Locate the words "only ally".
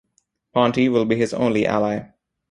1.31-1.99